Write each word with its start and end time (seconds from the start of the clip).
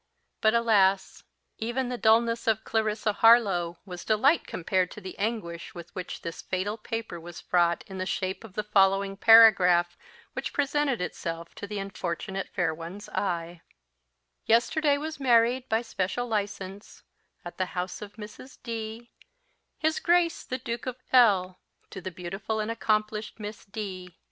But, 0.41 0.55
alas! 0.55 1.23
even 1.59 1.89
the 1.89 1.95
dulness 1.99 2.47
of 2.47 2.63
Clarissa 2.63 3.13
Harlowe 3.13 3.77
was 3.85 4.03
delight 4.03 4.47
compared 4.47 4.89
to 4.89 4.99
the 4.99 5.15
anguish 5.19 5.75
with 5.75 5.93
which 5.93 6.23
this 6.23 6.41
fatal 6.41 6.75
paper 6.75 7.19
was 7.19 7.39
fraught, 7.39 7.83
in 7.85 7.99
the 7.99 8.07
shape 8.07 8.43
of 8.43 8.53
the 8.55 8.63
following 8.63 9.15
paragraph, 9.15 9.95
which 10.33 10.53
presented 10.53 11.01
itself 11.01 11.53
to 11.53 11.67
the 11.67 11.77
unfortunate 11.77 12.49
fair 12.49 12.73
one's 12.73 13.09
eye: 13.09 13.61
"Yesterday 14.47 14.97
was 14.97 15.19
married, 15.19 15.69
by 15.69 15.83
special 15.83 16.25
license, 16.27 17.03
at 17.45 17.59
the 17.59 17.67
house 17.77 18.01
of 18.01 18.13
Mrs. 18.15 18.57
D, 18.63 19.11
his 19.77 19.99
Grace 19.99 20.43
the 20.43 20.57
Duke 20.57 20.87
of 20.87 20.95
L, 21.13 21.59
to 21.91 22.01
the 22.01 22.09
beautiful 22.09 22.59
and 22.59 22.71
accomplished 22.71 23.39
Miss 23.39 23.65
D 23.65 24.15